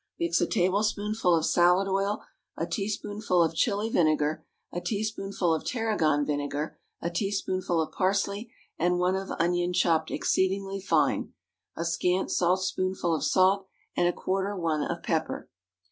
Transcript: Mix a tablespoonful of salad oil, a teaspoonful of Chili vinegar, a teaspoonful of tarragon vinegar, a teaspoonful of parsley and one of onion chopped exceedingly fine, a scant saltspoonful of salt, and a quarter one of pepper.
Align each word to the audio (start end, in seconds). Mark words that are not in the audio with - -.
Mix 0.19 0.41
a 0.41 0.47
tablespoonful 0.47 1.35
of 1.35 1.45
salad 1.45 1.87
oil, 1.87 2.23
a 2.57 2.65
teaspoonful 2.65 3.43
of 3.43 3.53
Chili 3.53 3.87
vinegar, 3.87 4.43
a 4.71 4.81
teaspoonful 4.81 5.53
of 5.53 5.63
tarragon 5.63 6.25
vinegar, 6.25 6.79
a 7.01 7.11
teaspoonful 7.11 7.79
of 7.79 7.91
parsley 7.91 8.51
and 8.79 8.97
one 8.97 9.15
of 9.15 9.29
onion 9.39 9.73
chopped 9.73 10.09
exceedingly 10.09 10.79
fine, 10.81 11.33
a 11.77 11.85
scant 11.85 12.31
saltspoonful 12.31 13.13
of 13.13 13.23
salt, 13.23 13.67
and 13.95 14.07
a 14.07 14.11
quarter 14.11 14.55
one 14.57 14.81
of 14.83 15.03
pepper. 15.03 15.51